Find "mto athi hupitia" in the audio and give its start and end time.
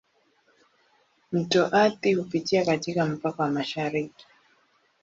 1.31-2.65